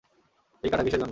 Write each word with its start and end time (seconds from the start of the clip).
এই 0.63 0.69
কাঁটা 0.71 0.83
কীসের 0.83 0.91
জন্য? 0.91 0.99